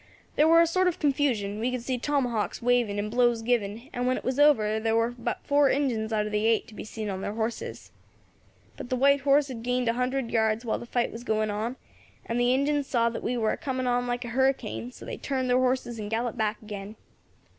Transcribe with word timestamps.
"There 0.35 0.47
was 0.47 0.67
a 0.67 0.73
sort 0.73 0.87
of 0.87 0.97
confusion; 0.97 1.59
we 1.59 1.69
could 1.69 1.83
see 1.83 1.99
tomahawks 1.99 2.59
waving, 2.59 2.97
and 2.97 3.11
blows 3.11 3.43
given, 3.43 3.87
and 3.93 4.07
when 4.07 4.17
it 4.17 4.23
was 4.23 4.39
over 4.39 4.79
there 4.79 4.95
war 4.95 5.13
but 5.15 5.41
four 5.43 5.69
Injins 5.69 6.11
out 6.11 6.25
of 6.25 6.31
the 6.31 6.47
eight 6.47 6.67
to 6.69 6.73
be 6.73 6.83
seen 6.83 7.07
on 7.07 7.21
their 7.21 7.35
horses. 7.35 7.91
But 8.77 8.89
the 8.89 8.95
white 8.95 9.19
horse 9.21 9.47
had 9.47 9.61
gained 9.61 9.87
a 9.87 9.93
hundred 9.93 10.31
yards 10.31 10.65
while 10.65 10.79
the 10.79 10.87
fight 10.87 11.11
was 11.11 11.23
going 11.23 11.51
on, 11.51 11.75
and 12.25 12.39
the 12.39 12.51
Injins 12.51 12.87
saw 12.87 13.09
that 13.11 13.21
we 13.21 13.37
war 13.37 13.51
a 13.51 13.57
coming 13.57 13.85
on 13.85 14.07
like 14.07 14.25
a 14.25 14.29
hurricane, 14.29 14.91
so 14.91 15.05
they 15.05 15.17
turned 15.17 15.51
their 15.51 15.59
horses 15.59 15.99
and 15.99 16.09
galloped 16.09 16.35
back 16.35 16.59
again. 16.63 16.95